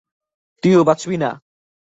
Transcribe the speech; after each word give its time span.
তুইও 0.63 0.81
বাঁচবি 0.83 1.17
না! 1.17 1.29